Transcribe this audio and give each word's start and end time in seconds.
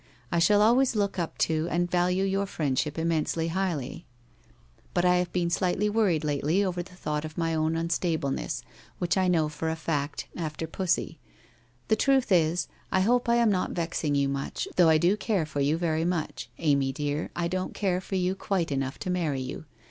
I 0.31 0.39
shall 0.39 0.63
always 0.63 0.95
look 0.95 1.19
lip 1.19 1.37
to 1.37 1.67
and 1.69 1.87
value 1.91 2.23
your 2.23 2.47
friendship 2.47 2.97
immensely 2.97 3.49
highly, 3.49 4.07
but 4.95 5.05
I 5.05 5.09
48 5.09 5.13
WHITE 5.13 5.13
ROSE 5.13 5.13
OF 5.13 5.13
WEARY 5.13 5.17
LEAF 5.17 5.27
have 5.27 5.33
been 5.33 5.49
slightly 5.51 5.89
worried 5.91 6.23
lately 6.23 6.63
over 6.63 6.81
the 6.81 6.95
thought 6.95 7.23
of 7.23 7.37
my 7.37 7.53
own 7.53 7.73
unstdblenes8— 7.73 8.63
which 8.97 9.15
I 9.15 9.27
know 9.27 9.47
for 9.47 9.69
a 9.69 9.75
fact, 9.75 10.25
after 10.35 10.65
Pussy. 10.65 11.19
llic 11.87 11.99
truth 11.99 12.31
is 12.31 12.67
—/ 12.83 12.91
hope 12.91 13.29
I 13.29 13.35
am 13.35 13.51
not 13.51 13.73
vexing 13.73 14.15
you 14.15 14.27
much— 14.27 14.67
though 14.75 14.89
I 14.89 14.97
do 14.97 15.15
care 15.15 15.45
for 15.45 15.59
you 15.59 15.77
very 15.77 16.03
much. 16.05 16.49
Amy 16.57 16.91
dear, 16.91 17.29
I 17.35 17.47
don't 17.47 17.75
care 17.75 18.01
for 18.01 18.15
you 18.15 18.33
quite 18.33 18.71
enough 18.71 18.97
to 19.01 19.11
marry 19.11 19.41
you. 19.41 19.65